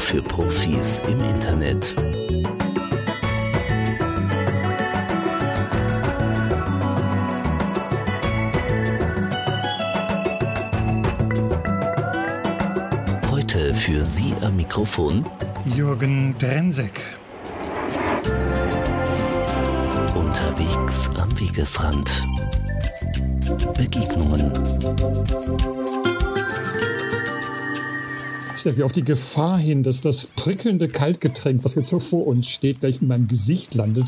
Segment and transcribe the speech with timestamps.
[0.00, 1.94] Für Profis im Internet.
[13.30, 15.24] Heute für Sie am Mikrofon
[15.64, 17.00] Jürgen Drensek.
[20.16, 22.24] Unterwegs am Wegesrand.
[23.76, 25.79] Begegnungen.
[28.60, 32.80] Steffi, auf die Gefahr hin, dass das prickelnde Kaltgetränk, was jetzt so vor uns steht,
[32.80, 34.04] gleich in meinem Gesicht landet.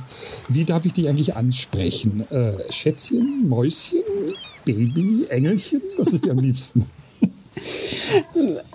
[0.49, 2.25] Wie darf ich dich eigentlich ansprechen?
[2.31, 4.03] Äh, Schätzchen, Mäuschen,
[4.65, 5.83] Baby, Engelchen?
[5.97, 6.87] Was ist dir am liebsten?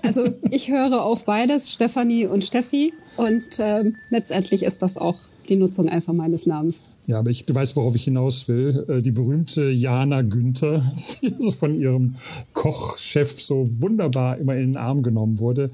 [0.03, 2.93] Also ich höre auf beides, Stefanie und Steffi.
[3.17, 5.17] Und ähm, letztendlich ist das auch
[5.49, 6.81] die Nutzung einfach meines Namens.
[7.07, 8.85] Ja, aber ich, du weißt, worauf ich hinaus will.
[8.89, 10.91] Äh, die berühmte Jana Günther,
[11.21, 12.15] die so von ihrem
[12.51, 15.71] Kochchef so wunderbar immer in den Arm genommen wurde.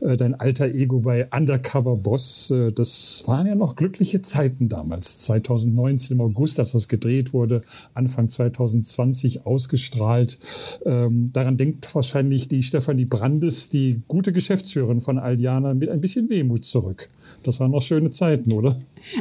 [0.00, 2.52] Äh, dein alter Ego bei Undercover Boss.
[2.52, 5.18] Äh, das waren ja noch glückliche Zeiten damals.
[5.18, 7.62] 2019 im August, als das gedreht wurde,
[7.94, 10.38] Anfang 2020 ausgestrahlt.
[10.84, 16.30] Ähm, daran denkt wahrscheinlich die Stefanie Brandes, die gute Geschäftsführerin von Aldiana, mit ein bisschen
[16.30, 17.08] Wehmut zurück.
[17.42, 18.76] Das waren noch schöne Zeiten, oder?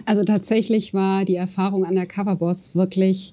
[0.05, 3.31] Also tatsächlich war die Erfahrung an der Coverboss wirklich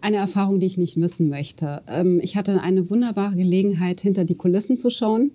[0.00, 1.82] eine Erfahrung, die ich nicht missen möchte.
[1.88, 5.30] Ähm, ich hatte eine wunderbare Gelegenheit, hinter die Kulissen zu schauen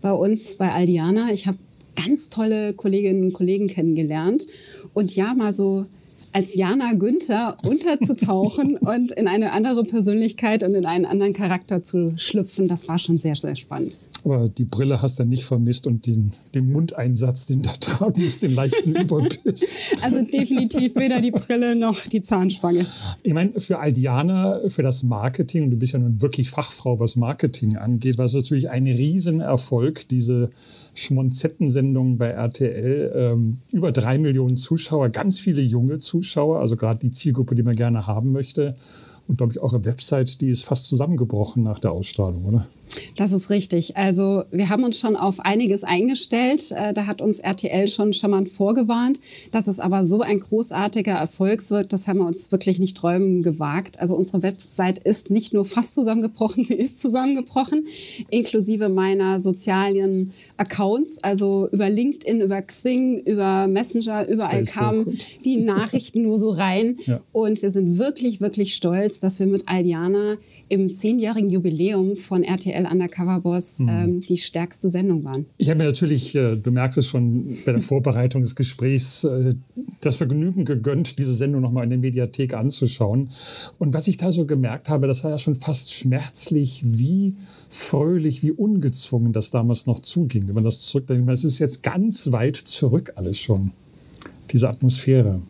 [0.00, 1.30] bei uns bei Aldiana.
[1.32, 1.58] Ich habe
[1.96, 4.46] ganz tolle Kolleginnen und Kollegen kennengelernt
[4.94, 5.86] und ja, mal so
[6.32, 12.14] als Jana Günther unterzutauchen und in eine andere Persönlichkeit und in einen anderen Charakter zu
[12.16, 13.94] schlüpfen, das war schon sehr, sehr spannend.
[14.24, 18.42] Aber die Brille hast du nicht vermisst und den, den Mundeinsatz, den da tragen musst,
[18.42, 19.74] den leichten Überbiss.
[20.02, 22.86] Also definitiv weder die Brille noch die Zahnspange.
[23.22, 27.16] Ich meine, für Aldiana, für das Marketing, und du bist ja nun wirklich Fachfrau, was
[27.16, 30.50] Marketing angeht, war es natürlich ein Riesenerfolg, diese
[30.94, 33.12] Schmonzettensendung bei RTL.
[33.14, 37.76] Ähm, über drei Millionen Zuschauer, ganz viele junge Zuschauer, also gerade die Zielgruppe, die man
[37.76, 38.74] gerne haben möchte.
[39.28, 42.66] Und glaube ich, eure Website, die ist fast zusammengebrochen nach der Ausstrahlung, oder?
[43.16, 43.96] Das ist richtig.
[43.96, 46.72] Also wir haben uns schon auf einiges eingestellt.
[46.72, 49.20] Äh, da hat uns RTL schon charmant vorgewarnt.
[49.52, 53.42] Dass es aber so ein großartiger Erfolg wird, das haben wir uns wirklich nicht träumen
[53.42, 54.00] gewagt.
[54.00, 57.86] Also unsere Website ist nicht nur fast zusammengebrochen, sie ist zusammengebrochen,
[58.30, 61.22] inklusive meiner sozialen Accounts.
[61.22, 64.74] Also über LinkedIn, über Xing, über Messenger, überall Facebook.
[64.74, 66.96] kamen die Nachrichten nur so rein.
[67.08, 67.20] Ja.
[67.32, 70.36] Und wir sind wirklich, wirklich stolz, dass wir mit Aldiana
[70.68, 73.88] im zehnjährigen Jubiläum von RTL Undercover Boss mhm.
[73.88, 75.46] ähm, die stärkste Sendung waren.
[75.56, 79.54] Ich habe mir natürlich, äh, du merkst es schon bei der Vorbereitung des Gesprächs, äh,
[80.00, 83.30] das Vergnügen gegönnt, diese Sendung nochmal in der Mediathek anzuschauen.
[83.78, 87.36] Und was ich da so gemerkt habe, das war ja schon fast schmerzlich, wie
[87.70, 90.48] fröhlich, wie ungezwungen das damals noch zuging.
[90.48, 93.72] Wenn man das zurückdenkt, es ist jetzt ganz weit zurück alles schon,
[94.50, 95.42] diese Atmosphäre.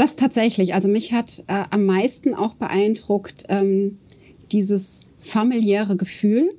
[0.00, 0.72] Das tatsächlich.
[0.72, 3.98] Also mich hat äh, am meisten auch beeindruckt ähm,
[4.50, 6.54] dieses familiäre Gefühl,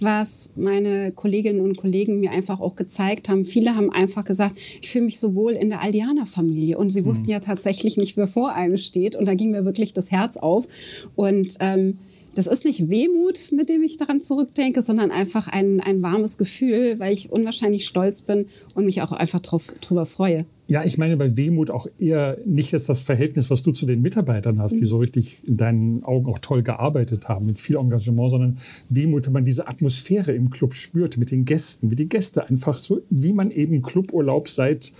[0.00, 3.46] was meine Kolleginnen und Kollegen mir einfach auch gezeigt haben.
[3.46, 6.76] Viele haben einfach gesagt, ich fühle mich so wohl in der Aldianer-Familie.
[6.76, 7.06] Und sie mhm.
[7.06, 9.16] wussten ja tatsächlich nicht, wer vor einem steht.
[9.16, 10.68] Und da ging mir wirklich das Herz auf.
[11.16, 11.96] Und ähm,
[12.34, 16.98] das ist nicht Wehmut, mit dem ich daran zurückdenke, sondern einfach ein, ein warmes Gefühl,
[16.98, 20.44] weil ich unwahrscheinlich stolz bin und mich auch einfach drauf, drüber freue.
[20.72, 24.00] Ja, ich meine bei Wehmut auch eher nicht jetzt das Verhältnis, was du zu den
[24.00, 28.30] Mitarbeitern hast, die so richtig in deinen Augen auch toll gearbeitet haben, mit viel Engagement,
[28.30, 32.48] sondern Wehmut, wenn man diese Atmosphäre im Club spürt, mit den Gästen, wie die Gäste
[32.48, 34.94] einfach so, wie man eben Cluburlaub seit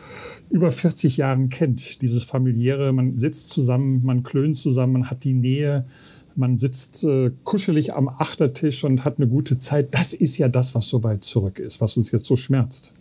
[0.51, 2.03] über 40 Jahren kennt.
[2.03, 5.87] Dieses familiäre, man sitzt zusammen, man klönt zusammen, man hat die Nähe
[6.35, 9.95] man sitzt äh, kuschelig am Achtertisch und hat eine gute Zeit.
[9.95, 12.95] Das ist ja das, was so weit zurück ist, was uns jetzt so schmerzt.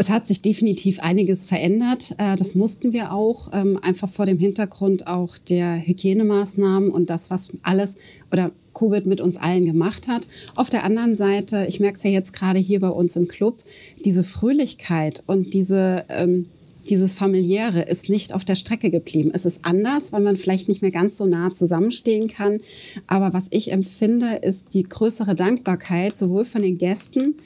[0.00, 2.14] Es hat sich definitiv einiges verändert.
[2.18, 7.30] Äh, das mussten wir auch, ähm, einfach vor dem Hintergrund auch der Hygienemaßnahmen und das,
[7.30, 7.96] was alles
[8.30, 10.28] oder Covid mit uns allen gemacht hat.
[10.54, 13.58] Auf der anderen Seite, ich merke es ja jetzt gerade hier bei uns im Club,
[14.04, 16.46] diese Fröhlichkeit und diese ähm,
[16.90, 19.30] dieses familiäre ist nicht auf der Strecke geblieben.
[19.32, 22.60] Es ist anders, weil man vielleicht nicht mehr ganz so nah zusammenstehen kann.
[23.06, 27.36] Aber was ich empfinde, ist die größere Dankbarkeit sowohl von den Gästen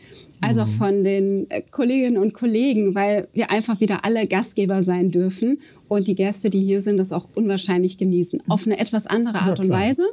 [0.41, 0.73] als auch mhm.
[0.73, 5.59] von den äh, Kolleginnen und Kollegen, weil wir einfach wieder alle Gastgeber sein dürfen
[5.97, 8.43] und die Gäste, die hier sind, das auch unwahrscheinlich genießen.
[8.49, 10.05] Auf eine etwas andere Art ja, und Weise,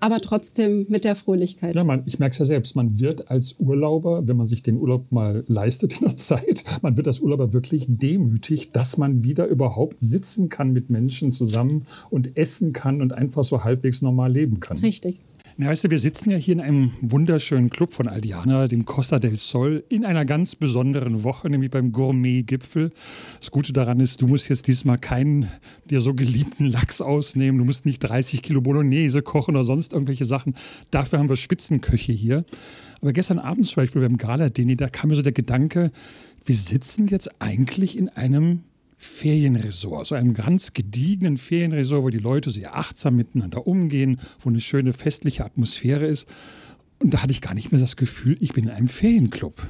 [0.00, 1.74] aber trotzdem mit der Fröhlichkeit.
[1.74, 4.76] Ja, man, ich merke es ja selbst, man wird als Urlauber, wenn man sich den
[4.76, 9.46] Urlaub mal leistet in der Zeit, man wird als Urlauber wirklich demütig, dass man wieder
[9.46, 14.60] überhaupt sitzen kann mit Menschen zusammen und essen kann und einfach so halbwegs normal leben
[14.60, 14.78] kann.
[14.78, 15.20] Richtig.
[15.56, 19.18] Na, weißt du, wir sitzen ja hier in einem wunderschönen Club von Aldiana, dem Costa
[19.18, 22.90] del Sol, in einer ganz besonderen Woche, nämlich beim Gourmet-Gipfel.
[23.38, 25.48] Das Gute daran ist, du musst jetzt diesmal keinen
[25.90, 27.58] dir so geliebten Lachs ausnehmen.
[27.58, 30.54] Du musst nicht 30 Kilo Bolognese kochen oder sonst irgendwelche Sachen.
[30.90, 32.44] Dafür haben wir Spitzenköche hier.
[33.00, 35.90] Aber gestern Abend zum Beispiel beim Gala-Dini, da kam mir so der Gedanke,
[36.44, 38.60] wir sitzen jetzt eigentlich in einem
[39.02, 44.60] Ferienresort, so einem ganz gediegenen Ferienresort, wo die Leute sehr achtsam miteinander umgehen, wo eine
[44.60, 46.28] schöne festliche Atmosphäre ist.
[46.98, 49.66] Und da hatte ich gar nicht mehr das Gefühl, ich bin in einem Ferienclub.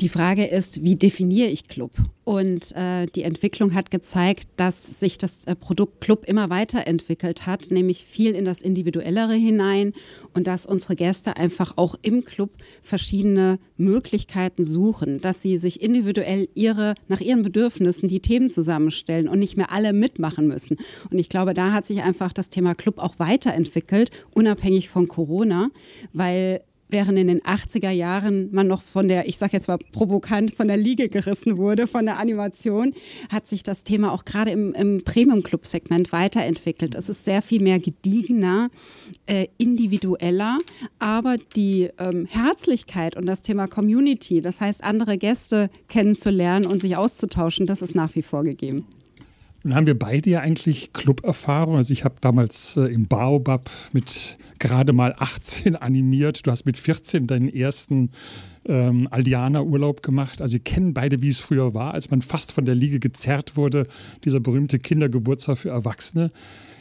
[0.00, 1.90] Die Frage ist, wie definiere ich Club?
[2.22, 7.72] Und äh, die Entwicklung hat gezeigt, dass sich das äh, Produkt Club immer weiterentwickelt hat,
[7.72, 9.92] nämlich viel in das Individuellere hinein
[10.34, 12.50] und dass unsere Gäste einfach auch im Club
[12.82, 19.40] verschiedene Möglichkeiten suchen, dass sie sich individuell ihre, nach ihren Bedürfnissen die Themen zusammenstellen und
[19.40, 20.76] nicht mehr alle mitmachen müssen.
[21.10, 25.70] Und ich glaube, da hat sich einfach das Thema Club auch weiterentwickelt, unabhängig von Corona,
[26.12, 30.54] weil während in den 80er Jahren man noch von der, ich sage jetzt mal provokant,
[30.54, 32.94] von der Liege gerissen wurde, von der Animation,
[33.32, 36.94] hat sich das Thema auch gerade im, im Premium-Club-Segment weiterentwickelt.
[36.94, 38.70] Es ist sehr viel mehr gediegener,
[39.26, 40.58] äh, individueller,
[40.98, 46.96] aber die ähm, Herzlichkeit und das Thema Community, das heißt andere Gäste kennenzulernen und sich
[46.96, 48.86] auszutauschen, das ist nach wie vor gegeben.
[49.68, 51.76] Nun haben wir beide ja eigentlich Club-Erfahrung.
[51.76, 56.46] Also ich habe damals äh, im Baobab mit gerade mal 18 animiert.
[56.46, 58.12] Du hast mit 14 deinen ersten
[58.64, 60.40] ähm, Aldianer-Urlaub gemacht.
[60.40, 63.58] Also wir kennen beide, wie es früher war, als man fast von der Liege gezerrt
[63.58, 63.86] wurde,
[64.24, 66.30] dieser berühmte Kindergeburtstag für Erwachsene.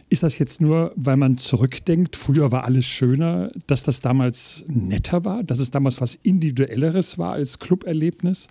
[0.09, 5.25] Ist das jetzt nur, weil man zurückdenkt, früher war alles schöner, dass das damals netter
[5.25, 8.47] war, dass es damals was Individuelleres war als Cluberlebnis?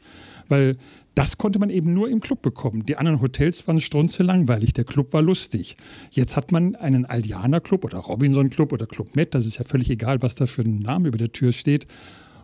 [0.49, 0.77] Weil
[1.15, 2.85] das konnte man eben nur im Club bekommen.
[2.85, 5.79] Die anderen Hotels waren strunze langweilig, der Club war lustig.
[6.11, 9.65] Jetzt hat man einen Aldianer Club oder Robinson Club oder Club Med, das ist ja
[9.65, 11.87] völlig egal, was da für ein Name über der Tür steht,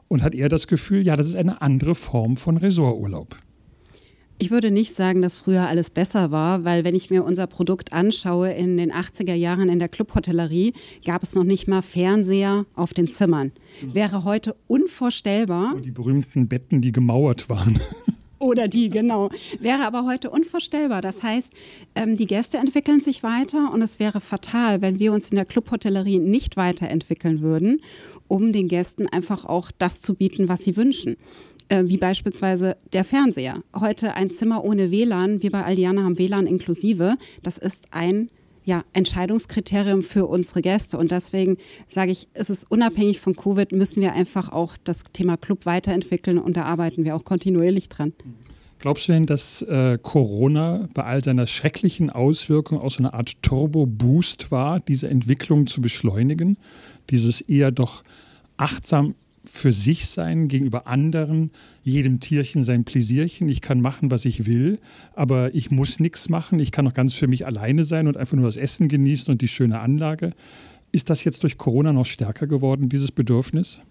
[0.08, 3.36] und hat eher das Gefühl, ja, das ist eine andere Form von Resorturlaub.
[4.42, 7.92] Ich würde nicht sagen, dass früher alles besser war, weil wenn ich mir unser Produkt
[7.92, 10.72] anschaue, in den 80er Jahren in der Clubhotellerie
[11.04, 13.52] gab es noch nicht mal Fernseher auf den Zimmern.
[13.80, 15.74] Wäre heute unvorstellbar.
[15.76, 17.78] Oh, die berühmten Betten, die gemauert waren.
[18.40, 19.30] Oder die, genau.
[19.60, 21.02] Wäre aber heute unvorstellbar.
[21.02, 21.52] Das heißt,
[21.94, 25.44] ähm, die Gäste entwickeln sich weiter und es wäre fatal, wenn wir uns in der
[25.44, 27.80] Clubhotellerie nicht weiterentwickeln würden,
[28.26, 31.16] um den Gästen einfach auch das zu bieten, was sie wünschen
[31.72, 33.62] äh, wie beispielsweise der Fernseher.
[33.74, 37.16] Heute ein Zimmer ohne WLAN, wir bei Aldiana haben WLAN inklusive.
[37.42, 38.28] Das ist ein
[38.64, 40.98] ja, Entscheidungskriterium für unsere Gäste.
[40.98, 41.56] Und deswegen
[41.88, 46.38] sage ich, es ist unabhängig von Covid, müssen wir einfach auch das Thema Club weiterentwickeln
[46.38, 48.12] und da arbeiten wir auch kontinuierlich dran.
[48.78, 53.42] Glaubst du denn, dass äh, Corona bei all seiner schrecklichen Auswirkungen auch so eine Art
[53.42, 56.58] Turbo-Boost war, diese Entwicklung zu beschleunigen?
[57.08, 58.02] Dieses eher doch
[58.58, 59.14] achtsam
[59.44, 61.50] für sich sein gegenüber anderen,
[61.82, 63.48] jedem Tierchen sein Pläsierchen.
[63.48, 64.78] Ich kann machen, was ich will,
[65.14, 66.60] aber ich muss nichts machen.
[66.60, 69.40] Ich kann auch ganz für mich alleine sein und einfach nur das Essen genießen und
[69.40, 70.32] die schöne Anlage.
[70.92, 73.82] Ist das jetzt durch Corona noch stärker geworden, dieses Bedürfnis?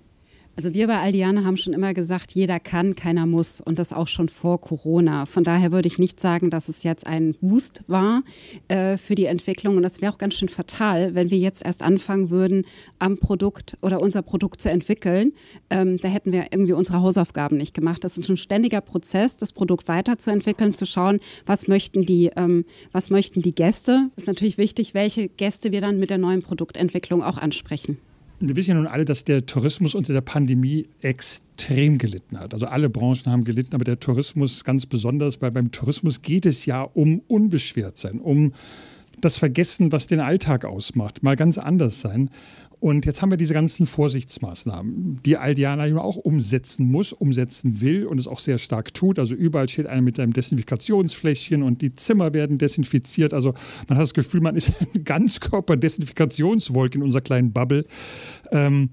[0.56, 4.10] Also wir bei Aldiane haben schon immer gesagt, jeder kann, keiner muss und das auch
[4.10, 5.26] schon vor Corona.
[5.26, 8.22] Von daher würde ich nicht sagen, dass es jetzt ein Boost war
[8.68, 11.84] äh, für die Entwicklung und das wäre auch ganz schön fatal, wenn wir jetzt erst
[11.84, 12.66] anfangen würden,
[13.00, 15.32] am Produkt oder unser Produkt zu entwickeln.
[15.70, 18.04] Ähm, da hätten wir irgendwie unsere Hausaufgaben nicht gemacht.
[18.04, 23.10] Das ist ein ständiger Prozess, das Produkt weiterzuentwickeln, zu schauen, was möchten die, ähm, was
[23.10, 24.10] möchten die Gäste.
[24.18, 27.98] Ist natürlich wichtig, welche Gäste wir dann mit der neuen Produktentwicklung auch ansprechen
[28.42, 32.54] wir wissen ja nun alle, dass der Tourismus unter der Pandemie extrem gelitten hat.
[32.54, 36.66] Also alle Branchen haben gelitten, aber der Tourismus ganz besonders, weil beim Tourismus geht es
[36.66, 38.54] ja um Unbeschwertsein, um
[39.22, 42.30] das Vergessen, was den Alltag ausmacht, mal ganz anders sein.
[42.82, 48.08] Und jetzt haben wir diese ganzen Vorsichtsmaßnahmen, die Aldiana ja auch umsetzen muss, umsetzen will
[48.08, 49.20] und es auch sehr stark tut.
[49.20, 53.36] Also überall steht einer mit einem Desinfikationsfläschchen und die Zimmer werden desinfiziert.
[53.36, 53.54] Also
[53.88, 57.86] man hat das Gefühl, man ist eine Ganzkörper-Desinfikationswolke in unserer kleinen Bubble.
[58.52, 58.90] Ähm,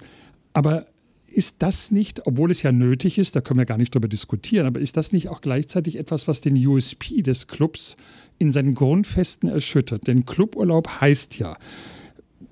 [0.52, 0.84] aber
[1.30, 4.66] ist das nicht, obwohl es ja nötig ist, da können wir gar nicht drüber diskutieren,
[4.66, 7.96] aber ist das nicht auch gleichzeitig etwas, was den USP des Clubs
[8.38, 10.06] in seinen Grundfesten erschüttert?
[10.06, 11.54] Denn Cluburlaub heißt ja,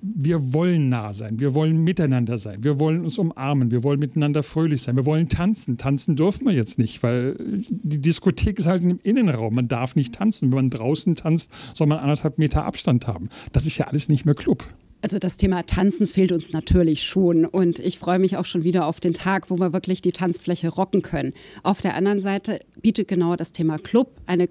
[0.01, 4.43] wir wollen nah sein, wir wollen miteinander sein, wir wollen uns umarmen, wir wollen miteinander
[4.43, 5.77] fröhlich sein, wir wollen tanzen.
[5.77, 7.35] Tanzen dürfen wir jetzt nicht, weil
[7.69, 9.55] die Diskothek ist halt im Innenraum.
[9.55, 10.51] Man darf nicht tanzen.
[10.51, 13.29] Wenn man draußen tanzt, soll man anderthalb Meter Abstand haben.
[13.51, 14.67] Das ist ja alles nicht mehr Club.
[15.01, 18.87] Also das Thema Tanzen fehlt uns natürlich schon und ich freue mich auch schon wieder
[18.87, 21.33] auf den Tag, wo wir wirklich die Tanzfläche rocken können.
[21.61, 24.49] Auf der anderen Seite bietet genau das Thema Club eine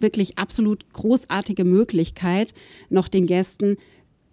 [0.00, 2.54] wirklich absolut großartige Möglichkeit,
[2.88, 3.76] noch den Gästen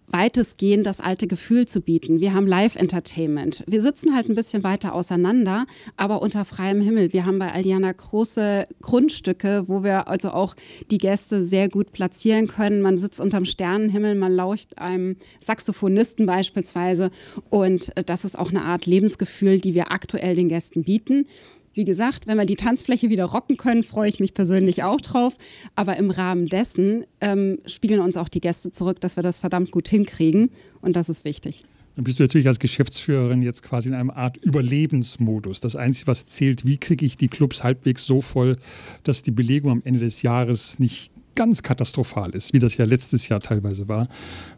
[0.08, 2.20] weitestgehend das alte Gefühl zu bieten.
[2.20, 3.63] Wir haben Live-Entertainment.
[3.67, 5.65] Wir sitzen halt ein bisschen weiter auseinander,
[5.96, 7.13] aber unter freiem Himmel.
[7.13, 10.55] Wir haben bei Aldiana große Grundstücke, wo wir also auch
[10.89, 12.81] die Gäste sehr gut platzieren können.
[12.81, 17.12] Man sitzt unterm Sternenhimmel, man lauscht einem Saxophonisten beispielsweise.
[17.50, 21.25] Und äh, das ist auch eine Art Lebensgefühl, die wir aktuell den Gästen bieten.
[21.74, 25.38] Wie gesagt, wenn wir die Tanzfläche wieder rocken können, freue ich mich persönlich auch drauf.
[25.75, 29.72] Aber im Rahmen dessen ähm, spiegeln uns auch die Gäste zurück, dass wir das verdammt
[29.72, 30.50] gut hinkriegen.
[30.82, 31.63] Und das ist wichtig.
[31.96, 35.60] Dann bist du natürlich als Geschäftsführerin jetzt quasi in einem Art Überlebensmodus.
[35.60, 38.56] Das Einzige, was zählt, wie kriege ich die Clubs halbwegs so voll,
[39.04, 43.28] dass die Belegung am Ende des Jahres nicht ganz katastrophal ist, wie das ja letztes
[43.28, 44.08] Jahr teilweise war.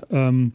[0.10, 0.53] Ähm,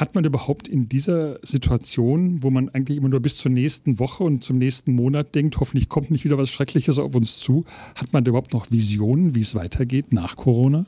[0.00, 4.24] hat man überhaupt in dieser Situation, wo man eigentlich immer nur bis zur nächsten Woche
[4.24, 7.64] und zum nächsten Monat denkt, hoffentlich kommt nicht wieder was Schreckliches auf uns zu,
[7.94, 10.84] hat man überhaupt noch Visionen, wie es weitergeht nach Corona?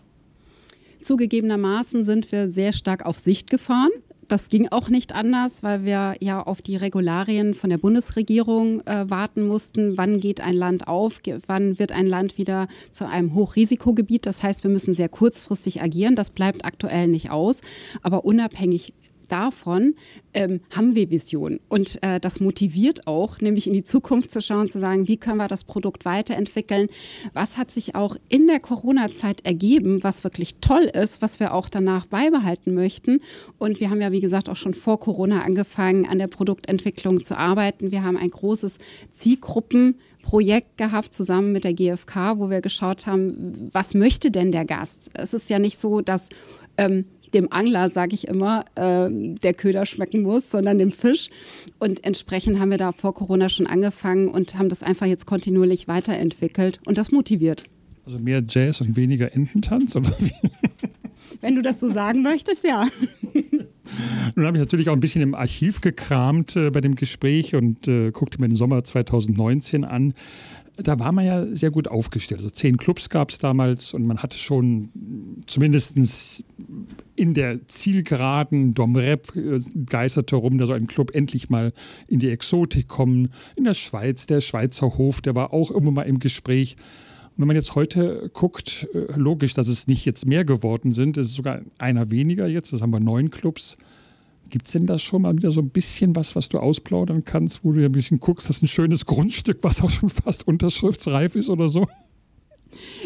[1.01, 3.91] Zugegebenermaßen sind wir sehr stark auf Sicht gefahren.
[4.31, 9.11] Das ging auch nicht anders, weil wir ja auf die Regularien von der Bundesregierung äh,
[9.11, 9.99] warten mussten.
[9.99, 11.21] Wann geht ein Land auf?
[11.49, 14.27] Wann wird ein Land wieder zu einem Hochrisikogebiet?
[14.27, 16.15] Das heißt, wir müssen sehr kurzfristig agieren.
[16.15, 17.61] Das bleibt aktuell nicht aus.
[18.03, 18.95] Aber unabhängig
[19.31, 19.95] davon
[20.35, 21.61] ähm, haben wir Visionen.
[21.69, 25.39] Und äh, das motiviert auch, nämlich in die Zukunft zu schauen, zu sagen, wie können
[25.39, 26.89] wir das Produkt weiterentwickeln?
[27.33, 31.69] Was hat sich auch in der Corona-Zeit ergeben, was wirklich toll ist, was wir auch
[31.69, 33.21] danach beibehalten möchten?
[33.59, 37.37] Und wir haben ja, wie gesagt, auch schon vor Corona angefangen, an der Produktentwicklung zu
[37.37, 37.91] arbeiten.
[37.91, 38.79] Wir haben ein großes
[39.11, 45.11] Zielgruppenprojekt gehabt, zusammen mit der GfK, wo wir geschaut haben, was möchte denn der Gast?
[45.15, 46.29] Es ist ja nicht so, dass
[46.77, 51.31] ähm, dem Angler, sage ich immer, äh, der Köder schmecken muss, sondern dem Fisch.
[51.79, 55.89] Und entsprechend haben wir da vor Corona schon angefangen und haben das einfach jetzt kontinuierlich
[55.89, 57.65] weiterentwickelt und das motiviert.
[58.05, 60.33] Also mehr Jazz und weniger Ententanz, oder wie?
[61.41, 62.89] Wenn du das so sagen möchtest, ja.
[64.37, 67.89] Nun habe ich natürlich auch ein bisschen im Archiv gekramt äh, bei dem Gespräch und
[67.89, 70.15] äh, guckte mir den Sommer 2019 an
[70.83, 72.41] da war man ja sehr gut aufgestellt.
[72.41, 74.91] Also zehn Clubs gab es damals und man hatte schon
[75.47, 75.97] zumindest
[77.21, 81.75] in der Zielgeraden Domrep äh, geisterte rum, da soll ein Club endlich mal
[82.09, 83.29] in die Exotik kommen.
[83.57, 86.77] In der Schweiz, der Schweizer Hof, der war auch irgendwo mal im Gespräch.
[87.37, 91.19] Und wenn man jetzt heute guckt, äh, logisch, dass es nicht jetzt mehr geworden sind,
[91.19, 93.77] es ist sogar einer weniger jetzt, das haben wir neun Clubs.
[94.49, 97.67] Gibt es denn da schon mal wieder so ein bisschen was, was du ausplaudern kannst,
[97.67, 101.35] wo du ein bisschen guckst, das ist ein schönes Grundstück, was auch schon fast unterschriftsreif
[101.37, 101.87] ist oder so?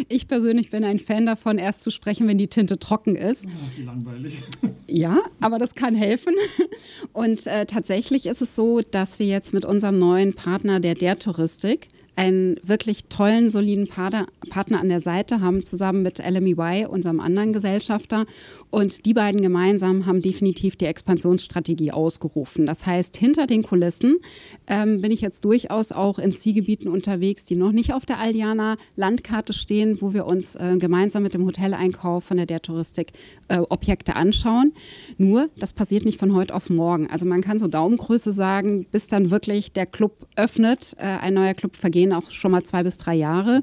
[0.08, 3.46] Ich persönlich bin ein Fan davon, erst zu sprechen, wenn die Tinte trocken ist.
[3.76, 4.34] Wie langweilig.
[4.86, 6.34] Ja, aber das kann helfen.
[7.12, 11.18] Und äh, tatsächlich ist es so, dass wir jetzt mit unserem neuen Partner der Der
[11.18, 14.26] Touristik einen wirklich tollen, soliden Partner,
[14.80, 18.26] an der Seite haben, zusammen mit LMEY, unserem anderen Gesellschafter.
[18.70, 22.66] Und die beiden gemeinsam haben definitiv die Expansionsstrategie ausgerufen.
[22.66, 24.18] Das heißt, hinter den Kulissen
[24.66, 28.76] ähm, bin ich jetzt durchaus auch in Zielgebieten unterwegs, die noch nicht auf der Aldiana
[28.96, 33.12] Landkarte stehen, wo wir uns äh, gemeinsam mit dem Hoteleinkauf von der Der Touristik
[33.48, 34.72] äh, Objekte anschauen.
[35.18, 37.08] Nur, das passiert nicht von heute auf morgen.
[37.10, 41.54] Also man kann so Daumengröße sagen, bis dann wirklich der Club öffnet, äh, ein neuer
[41.54, 43.62] Club vergeht gehen auch schon mal zwei bis drei Jahre,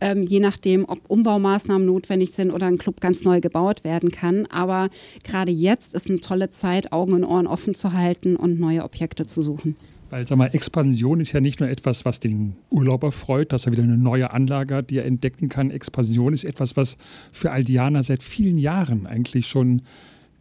[0.00, 4.46] ähm, je nachdem, ob Umbaumaßnahmen notwendig sind oder ein Club ganz neu gebaut werden kann.
[4.46, 4.88] Aber
[5.22, 9.26] gerade jetzt ist eine tolle Zeit, Augen und Ohren offen zu halten und neue Objekte
[9.26, 9.76] zu suchen.
[10.10, 13.72] Weil sag mal, Expansion ist ja nicht nur etwas, was den Urlauber freut, dass er
[13.72, 15.70] wieder eine neue Anlage hat, die er entdecken kann.
[15.70, 16.96] Expansion ist etwas, was
[17.32, 19.82] für Aldianer seit vielen Jahren eigentlich schon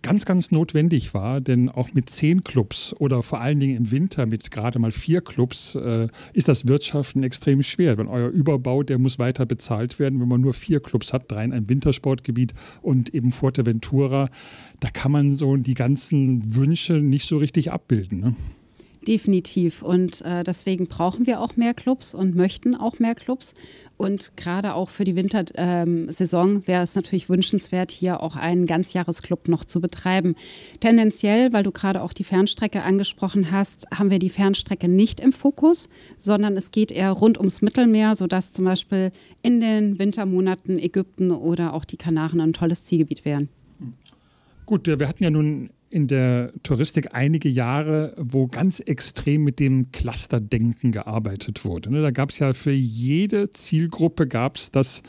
[0.03, 4.27] ganz, ganz notwendig war, denn auch mit zehn Clubs oder vor allen Dingen im Winter
[4.27, 7.97] mit gerade mal vier Clubs äh, ist das Wirtschaften extrem schwer.
[7.97, 11.45] Wenn euer Überbau, der muss weiter bezahlt werden, wenn man nur vier Clubs hat, drei
[11.45, 14.29] in einem Wintersportgebiet und eben Fuerteventura,
[14.79, 18.19] da kann man so die ganzen Wünsche nicht so richtig abbilden.
[18.19, 18.35] Ne?
[19.07, 19.81] Definitiv.
[19.81, 23.53] Und äh, deswegen brauchen wir auch mehr Clubs und möchten auch mehr Clubs.
[23.97, 29.47] Und gerade auch für die Wintersaison ähm, wäre es natürlich wünschenswert, hier auch einen Ganzjahresclub
[29.47, 30.35] noch zu betreiben.
[30.79, 35.31] Tendenziell, weil du gerade auch die Fernstrecke angesprochen hast, haben wir die Fernstrecke nicht im
[35.31, 41.31] Fokus, sondern es geht eher rund ums Mittelmeer, sodass zum Beispiel in den Wintermonaten Ägypten
[41.31, 43.49] oder auch die Kanaren ein tolles Zielgebiet wären.
[44.65, 49.91] Gut, wir hatten ja nun in der Touristik einige Jahre, wo ganz extrem mit dem
[49.91, 51.91] Clusterdenken gearbeitet wurde.
[51.91, 52.01] Ne?
[52.01, 55.03] Da gab es ja für jede Zielgruppe gab das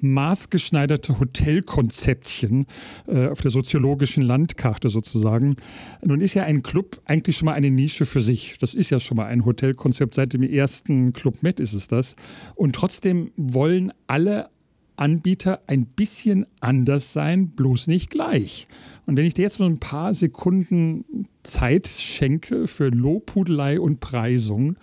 [0.00, 2.66] maßgeschneiderte Hotelkonzeptchen
[3.08, 5.56] äh, auf der soziologischen Landkarte sozusagen.
[6.04, 8.58] Nun ist ja ein Club eigentlich schon mal eine Nische für sich.
[8.58, 10.14] Das ist ja schon mal ein Hotelkonzept.
[10.14, 12.14] Seit dem ersten Club Med ist es das.
[12.54, 14.50] Und trotzdem wollen alle
[14.98, 18.66] Anbieter ein bisschen anders sein, bloß nicht gleich.
[19.06, 24.76] Und wenn ich dir jetzt noch ein paar Sekunden Zeit schenke für Lobhudelei und Preisung,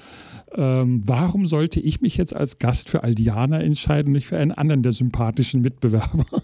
[0.56, 4.84] ähm, warum sollte ich mich jetzt als Gast für Aldiana entscheiden, nicht für einen anderen
[4.84, 6.26] der sympathischen Mitbewerber?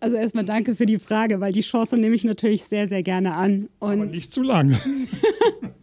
[0.00, 3.34] Also erstmal danke für die Frage, weil die Chance nehme ich natürlich sehr, sehr gerne
[3.34, 3.68] an.
[3.80, 4.78] Und Aber nicht zu lange.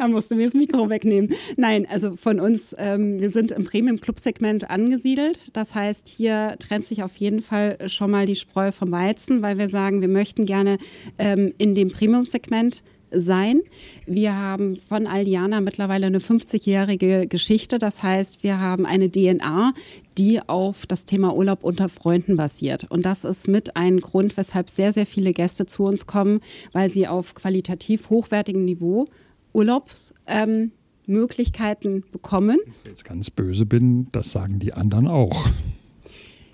[0.00, 1.34] Da musst du mir das Mikro wegnehmen.
[1.58, 5.48] Nein, also von uns, ähm, wir sind im Premium-Club-Segment angesiedelt.
[5.52, 9.58] Das heißt, hier trennt sich auf jeden Fall schon mal die Spreu vom Weizen, weil
[9.58, 10.78] wir sagen, wir möchten gerne
[11.18, 13.60] ähm, in dem Premium-Segment sein.
[14.06, 17.78] Wir haben von Aldiana mittlerweile eine 50-jährige Geschichte.
[17.78, 19.74] Das heißt, wir haben eine DNA,
[20.16, 22.86] die auf das Thema Urlaub unter Freunden basiert.
[22.88, 26.40] Und das ist mit ein Grund, weshalb sehr, sehr viele Gäste zu uns kommen,
[26.72, 29.04] weil sie auf qualitativ hochwertigem Niveau
[29.52, 32.58] Urlaubsmöglichkeiten ähm, bekommen.
[32.64, 35.46] Wenn ich jetzt ganz böse bin, das sagen die anderen auch.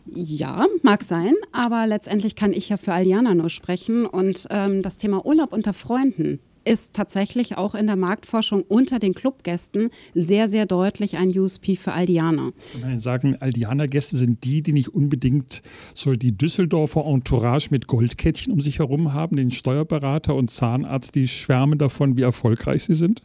[0.08, 4.06] Ja, mag sein, aber letztendlich kann ich ja für Aliana nur sprechen.
[4.06, 9.14] Und ähm, das Thema Urlaub unter Freunden ist tatsächlich auch in der Marktforschung unter den
[9.14, 12.52] Clubgästen sehr, sehr deutlich ein USP für Aldianer.
[12.72, 15.62] Kann man sagen, Aldianer-Gäste sind die, die nicht unbedingt
[15.94, 21.28] so die Düsseldorfer Entourage mit Goldkettchen um sich herum haben, den Steuerberater und Zahnarzt, die
[21.28, 23.22] schwärmen davon, wie erfolgreich sie sind?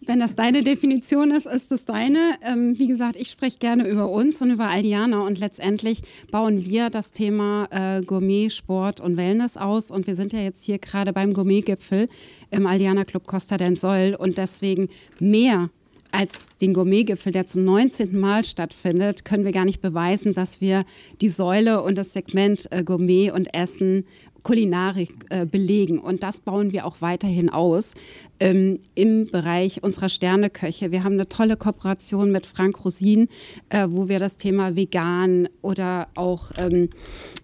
[0.00, 2.34] Wenn das deine Definition ist, ist es deine.
[2.42, 6.90] Ähm, wie gesagt, ich spreche gerne über uns und über Aldiana und letztendlich bauen wir
[6.90, 11.12] das Thema äh, Gourmet, Sport und Wellness aus und wir sind ja jetzt hier gerade
[11.12, 12.08] beim Gourmet-Gipfel
[12.50, 14.88] im Aldiana Club Costa del Sol und deswegen
[15.18, 15.70] mehr
[16.12, 18.18] als den Gourmet-Gipfel, der zum 19.
[18.18, 20.84] Mal stattfindet, können wir gar nicht beweisen, dass wir
[21.20, 24.04] die Säule und das Segment äh, Gourmet und Essen
[24.46, 25.98] Kulinarik äh, belegen.
[25.98, 27.94] Und das bauen wir auch weiterhin aus
[28.40, 30.90] ähm, im Bereich unserer Sterneköche.
[30.90, 33.28] Wir haben eine tolle Kooperation mit Frank Rosin,
[33.68, 36.90] äh, wo wir das Thema vegan oder auch ähm,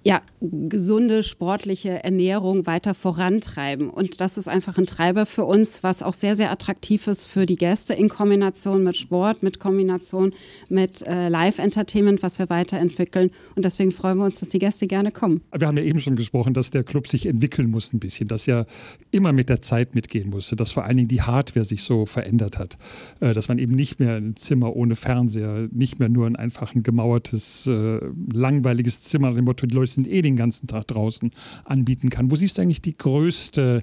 [0.04, 3.88] ja, gesunde sportliche Ernährung weiter vorantreiben.
[3.88, 7.46] Und das ist einfach ein Treiber für uns, was auch sehr, sehr attraktiv ist für
[7.46, 10.32] die Gäste in Kombination mit Sport, mit Kombination
[10.68, 13.30] mit äh, Live-Entertainment, was wir weiterentwickeln.
[13.54, 15.42] Und deswegen freuen wir uns, dass die Gäste gerne kommen.
[15.56, 18.48] Wir haben ja eben schon gesprochen, dass der Club sich entwickeln muss ein bisschen, dass
[18.48, 18.66] er
[19.10, 22.58] immer mit der Zeit mitgehen musste, dass vor allen Dingen die Hardware sich so verändert
[22.58, 22.78] hat,
[23.20, 26.74] äh, dass man eben nicht mehr ein Zimmer ohne Fernseher, nicht mehr nur ein einfach
[26.74, 28.00] ein gemauertes, äh,
[28.32, 31.30] langweiliges Zimmer, dem Motto, die Leute sind eh den ganzen Tag draußen,
[31.64, 32.30] anbieten kann.
[32.30, 33.82] Wo siehst du eigentlich die größte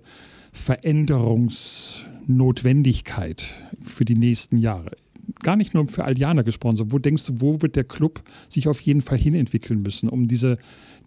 [0.52, 3.46] Veränderungsnotwendigkeit
[3.84, 4.92] für die nächsten Jahre?
[5.42, 8.68] Gar nicht nur für Aldianer gesprochen, sondern wo denkst du, wo wird der Club sich
[8.68, 10.58] auf jeden Fall hinentwickeln müssen, um diese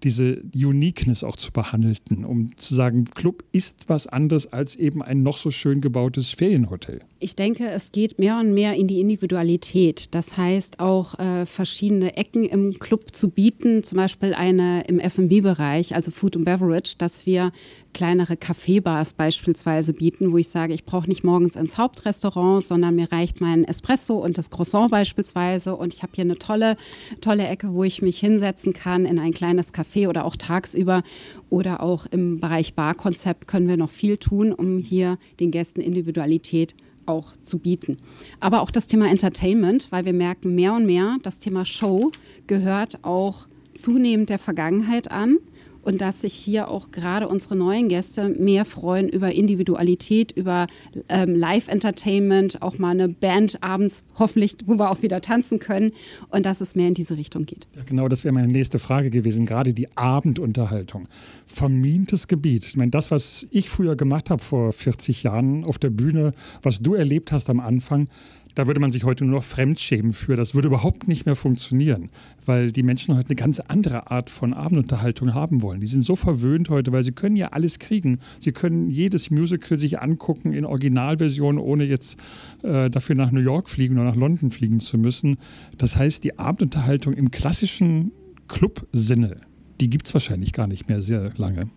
[0.02, 5.22] diese Uniqueness auch zu behandeln, um zu sagen, Club ist was anderes als eben ein
[5.22, 7.02] noch so schön gebautes Ferienhotel.
[7.22, 10.12] Ich denke, es geht mehr und mehr in die Individualität.
[10.12, 15.94] Das heißt, auch äh, verschiedene Ecken im Club zu bieten, zum Beispiel eine im F&B-Bereich,
[15.94, 17.52] also Food and Beverage, dass wir
[17.94, 23.12] kleinere Kaffeebars beispielsweise bieten, wo ich sage, ich brauche nicht morgens ins Hauptrestaurant, sondern mir
[23.12, 26.76] reicht mein Espresso und das Croissant beispielsweise und ich habe hier eine tolle,
[27.20, 31.04] tolle Ecke, wo ich mich hinsetzen kann in ein kleines Café oder auch tagsüber
[31.50, 36.74] oder auch im Bereich Barkonzept können wir noch viel tun, um hier den Gästen Individualität
[37.06, 37.98] auch zu bieten.
[38.40, 42.10] Aber auch das Thema Entertainment, weil wir merken mehr und mehr, das Thema Show
[42.46, 45.38] gehört auch zunehmend der Vergangenheit an
[45.82, 50.66] und dass sich hier auch gerade unsere neuen Gäste mehr freuen über Individualität, über
[51.08, 55.92] ähm, Live-Entertainment, auch mal eine Band abends hoffentlich, wo wir auch wieder tanzen können
[56.30, 57.66] und dass es mehr in diese Richtung geht.
[57.76, 61.06] Ja, genau, das wäre meine nächste Frage gewesen, gerade die Abendunterhaltung.
[61.46, 62.66] Vermintes Gebiet.
[62.66, 66.80] Ich meine, das, was ich früher gemacht habe vor 40 Jahren auf der Bühne, was
[66.80, 68.08] du erlebt hast am Anfang,
[68.54, 70.36] da würde man sich heute nur noch fremdschämen für.
[70.36, 72.10] Das würde überhaupt nicht mehr funktionieren,
[72.44, 75.80] weil die Menschen heute eine ganz andere Art von Abendunterhaltung haben wollen.
[75.80, 78.18] Die sind so verwöhnt heute, weil sie können ja alles kriegen.
[78.38, 82.18] Sie können jedes Musical sich angucken in Originalversion, ohne jetzt
[82.62, 85.36] äh, dafür nach New York fliegen oder nach London fliegen zu müssen.
[85.78, 88.12] Das heißt, die Abendunterhaltung im klassischen
[88.48, 89.40] Club-Sinne,
[89.80, 91.70] die gibt es wahrscheinlich gar nicht mehr sehr lange.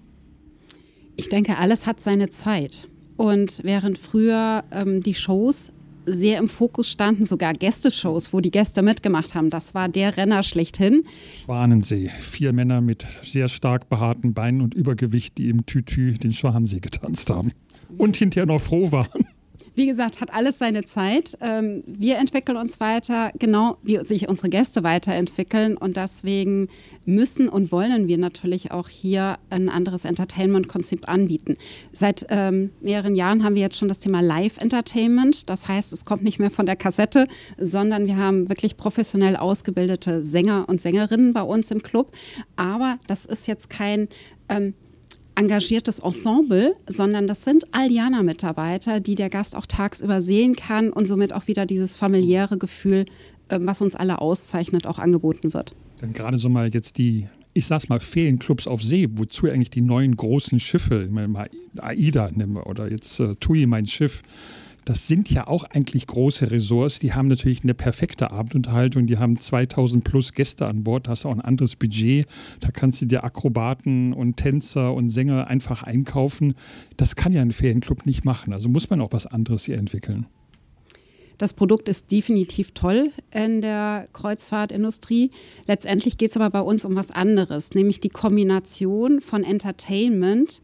[1.16, 2.90] Ich denke, alles hat seine Zeit.
[3.18, 5.72] Und während früher ähm, die Shows
[6.06, 9.50] sehr im Fokus standen, sogar Gästeshows, wo die Gäste mitgemacht haben.
[9.50, 11.04] Das war der Renner schlechthin.
[11.44, 12.12] Schwanensee.
[12.20, 17.30] Vier Männer mit sehr stark behaarten Beinen und Übergewicht, die im Tütü den Schwanensee getanzt
[17.30, 17.52] haben.
[17.98, 19.26] Und hinterher noch froh waren.
[19.76, 21.38] Wie gesagt, hat alles seine Zeit.
[21.42, 25.78] Ähm, wir entwickeln uns weiter, genau wie sich unsere Gäste weiterentwickeln.
[25.78, 26.70] Und deswegen
[27.06, 31.58] müssen und wollen wir natürlich auch hier ein anderes Entertainment-Konzept anbieten.
[31.92, 35.50] Seit ähm, mehreren Jahren haben wir jetzt schon das Thema Live-Entertainment.
[35.50, 40.24] Das heißt, es kommt nicht mehr von der Kassette, sondern wir haben wirklich professionell ausgebildete
[40.24, 42.12] Sänger und Sängerinnen bei uns im Club.
[42.56, 44.08] Aber das ist jetzt kein
[44.50, 44.74] ähm,
[45.36, 51.34] engagiertes Ensemble, sondern das sind Alliana-Mitarbeiter, die der Gast auch tagsüber sehen kann und somit
[51.34, 53.06] auch wieder dieses familiäre Gefühl,
[53.50, 55.76] ähm, was uns alle auszeichnet, auch angeboten wird.
[56.02, 59.82] Dann gerade so mal jetzt die, ich sag's mal, Ferienclubs auf See, wozu eigentlich die
[59.82, 61.10] neuen großen Schiffe,
[61.78, 64.22] AIDA nehmen wir, oder jetzt äh, TUI, mein Schiff,
[64.86, 67.00] das sind ja auch eigentlich große Ressorts.
[67.00, 69.08] Die haben natürlich eine perfekte Abendunterhaltung.
[69.08, 71.08] Die haben 2000 plus Gäste an Bord.
[71.08, 72.28] Da hast du auch ein anderes Budget.
[72.60, 76.54] Da kannst du dir Akrobaten und Tänzer und Sänger einfach einkaufen.
[76.98, 78.54] Das kann ja ein Ferienclub nicht machen.
[78.54, 80.28] Also muss man auch was anderes hier entwickeln.
[81.40, 85.32] Das Produkt ist definitiv toll in der Kreuzfahrtindustrie.
[85.68, 90.62] Letztendlich geht es aber bei uns um was anderes, nämlich die Kombination von Entertainment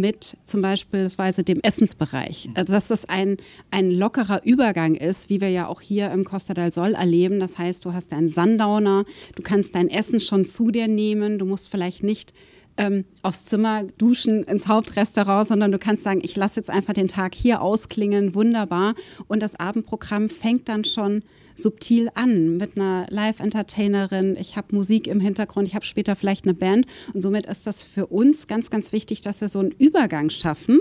[0.00, 1.08] mit zum Beispiel
[1.46, 2.48] dem Essensbereich.
[2.54, 3.36] Also dass das ein,
[3.70, 7.40] ein lockerer Übergang ist, wie wir ja auch hier im Costa del Sol erleben.
[7.40, 9.04] Das heißt, du hast einen Sundowner,
[9.34, 12.32] du kannst dein Essen schon zu dir nehmen, du musst vielleicht nicht
[12.76, 17.08] ähm, aufs Zimmer duschen ins Hauptrestaurant, sondern du kannst sagen, ich lasse jetzt einfach den
[17.08, 18.94] Tag hier ausklingen, wunderbar.
[19.28, 21.22] Und das Abendprogramm fängt dann schon
[21.56, 24.36] subtil an mit einer Live-Entertainerin.
[24.38, 26.86] Ich habe Musik im Hintergrund, ich habe später vielleicht eine Band.
[27.12, 30.80] Und somit ist das für uns ganz, ganz wichtig, dass wir so einen Übergang schaffen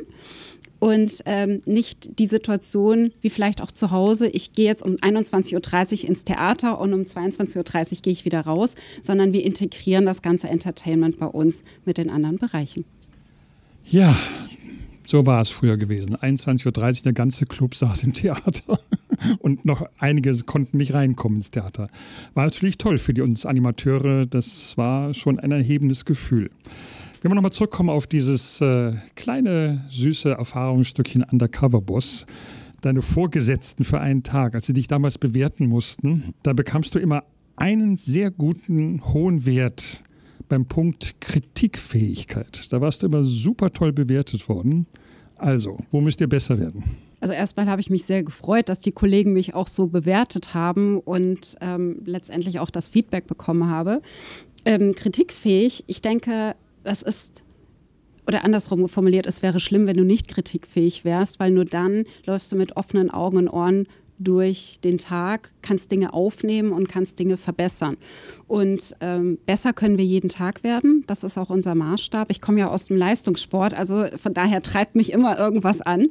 [0.84, 6.04] und ähm, nicht die Situation wie vielleicht auch zu Hause, ich gehe jetzt um 21.30
[6.04, 7.58] Uhr ins Theater und um 22.30
[7.96, 12.10] Uhr gehe ich wieder raus, sondern wir integrieren das ganze Entertainment bei uns mit den
[12.10, 12.84] anderen Bereichen.
[13.86, 14.14] Ja,
[15.08, 16.18] so war es früher gewesen.
[16.18, 18.78] 21.30 Uhr, der ganze Club saß im Theater
[19.40, 21.88] und noch einige konnten nicht reinkommen ins Theater.
[22.34, 24.26] War natürlich toll für die, uns Animateure.
[24.26, 26.50] Das war schon ein erhebendes Gefühl.
[27.22, 32.26] Wenn wir nochmal zurückkommen auf dieses äh, kleine, süße Erfahrungsstückchen Undercover Boss,
[32.82, 37.24] deine Vorgesetzten für einen Tag, als sie dich damals bewerten mussten, da bekamst du immer
[37.56, 40.04] einen sehr guten, hohen Wert
[40.50, 42.72] beim Punkt Kritikfähigkeit.
[42.72, 44.86] Da warst du immer super toll bewertet worden.
[45.38, 46.84] Also, wo müsst ihr besser werden?
[47.24, 51.00] Also erstmal habe ich mich sehr gefreut, dass die Kollegen mich auch so bewertet haben
[51.00, 54.02] und ähm, letztendlich auch das Feedback bekommen habe.
[54.66, 57.46] Ähm, kritikfähig, ich denke, das ist
[58.28, 62.52] oder andersrum formuliert, es wäre schlimm, wenn du nicht kritikfähig wärst, weil nur dann läufst
[62.52, 63.88] du mit offenen Augen und Ohren
[64.24, 67.98] durch den Tag, kannst Dinge aufnehmen und kannst Dinge verbessern.
[68.48, 71.04] Und ähm, besser können wir jeden Tag werden.
[71.08, 72.30] Das ist auch unser Maßstab.
[72.30, 76.08] Ich komme ja aus dem Leistungssport, also von daher treibt mich immer irgendwas an.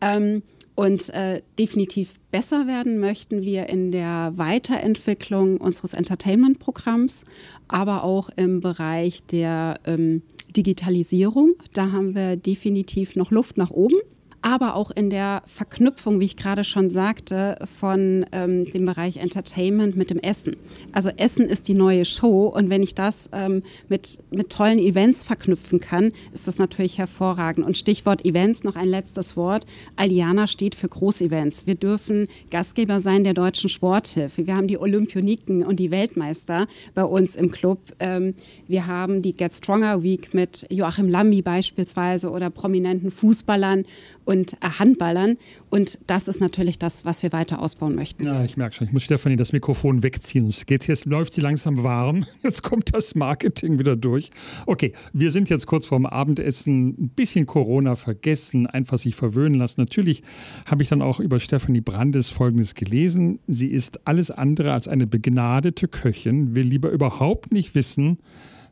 [0.00, 0.42] Ähm,
[0.74, 7.24] und äh, definitiv besser werden möchten wir in der Weiterentwicklung unseres Entertainment-Programms,
[7.68, 10.22] aber auch im Bereich der ähm,
[10.56, 11.54] Digitalisierung.
[11.74, 13.96] Da haben wir definitiv noch Luft nach oben
[14.42, 19.96] aber auch in der Verknüpfung, wie ich gerade schon sagte, von ähm, dem Bereich Entertainment
[19.96, 20.56] mit dem Essen.
[20.90, 25.22] Also Essen ist die neue Show und wenn ich das ähm, mit, mit tollen Events
[25.22, 27.64] verknüpfen kann, ist das natürlich hervorragend.
[27.64, 29.64] Und Stichwort Events, noch ein letztes Wort.
[29.94, 31.66] Aliana steht für Großevents.
[31.66, 34.46] Wir dürfen Gastgeber sein der deutschen Sporthilfe.
[34.46, 37.78] Wir haben die Olympioniken und die Weltmeister bei uns im Club.
[38.00, 38.34] Ähm,
[38.66, 43.84] wir haben die Get Stronger Week mit Joachim Lambi beispielsweise oder prominenten Fußballern
[44.24, 45.36] und Handballern.
[45.70, 48.24] Und das ist natürlich das, was wir weiter ausbauen möchten.
[48.24, 50.46] Ja, ich merke schon, ich muss Stefanie das Mikrofon wegziehen.
[50.46, 52.26] Es geht jetzt läuft sie langsam warm.
[52.42, 54.30] Jetzt kommt das Marketing wieder durch.
[54.66, 56.88] Okay, wir sind jetzt kurz vorm Abendessen.
[56.88, 59.80] Ein bisschen Corona vergessen, einfach sich verwöhnen lassen.
[59.80, 60.22] Natürlich
[60.66, 63.38] habe ich dann auch über Stefanie Brandes Folgendes gelesen.
[63.46, 68.18] Sie ist alles andere als eine begnadete Köchin, will lieber überhaupt nicht wissen,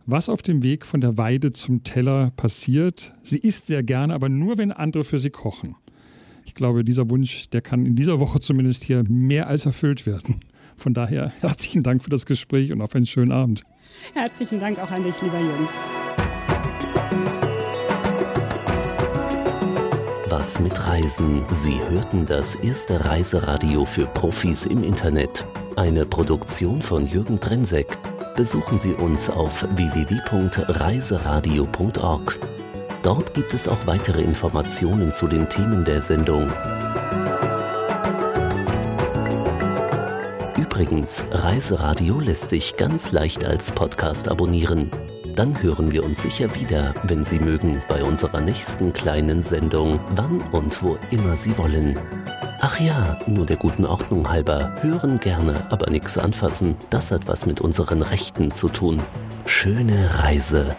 [0.06, 3.14] was auf dem Weg von der Weide zum Teller passiert.
[3.22, 5.76] Sie isst sehr gerne, aber nur, wenn andere für sie kochen.
[6.44, 10.40] Ich glaube, dieser Wunsch, der kann in dieser Woche zumindest hier mehr als erfüllt werden.
[10.76, 13.64] Von daher herzlichen Dank für das Gespräch und auf einen schönen Abend.
[14.14, 15.68] Herzlichen Dank auch an dich, lieber Jürgen.
[20.28, 21.42] Was mit Reisen?
[21.62, 25.44] Sie hörten das erste Reiseradio für Profis im Internet.
[25.76, 27.98] Eine Produktion von Jürgen Trensek
[28.40, 32.38] besuchen Sie uns auf www.reiseradio.org.
[33.02, 36.46] Dort gibt es auch weitere Informationen zu den Themen der Sendung.
[40.56, 44.90] Übrigens, Reiseradio lässt sich ganz leicht als Podcast abonnieren.
[45.36, 50.40] Dann hören wir uns sicher wieder, wenn Sie mögen, bei unserer nächsten kleinen Sendung, wann
[50.52, 51.98] und wo immer Sie wollen.
[52.72, 54.72] Ach ja, nur der guten Ordnung halber.
[54.80, 56.76] Hören gerne, aber nichts anfassen.
[56.88, 59.00] Das hat was mit unseren Rechten zu tun.
[59.44, 60.76] Schöne Reise